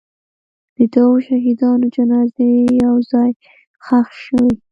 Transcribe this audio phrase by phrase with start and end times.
[0.75, 2.49] د دوو شهیدانو جنازې
[2.83, 3.31] یو ځای
[3.85, 4.53] ښخ شوې.